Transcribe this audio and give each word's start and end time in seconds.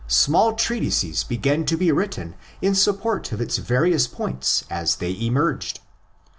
Small 0.07 0.53
treatises 0.53 1.23
began 1.23 1.63
to 1.65 1.77
be 1.77 1.91
written 1.91 2.33
in 2.59 2.73
support 2.73 3.31
of 3.31 3.39
its 3.39 3.57
various 3.59 4.07
points 4.07 4.63
as 4.67 4.95
they 4.95 5.11
emerged. 5.11 5.79